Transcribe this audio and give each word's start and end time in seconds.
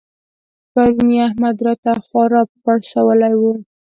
پرون 0.73 1.07
يې 1.15 1.21
احمد 1.27 1.57
راته 1.65 1.91
خورا 2.05 2.41
پړسولی 2.63 3.33
وو. 3.41 3.53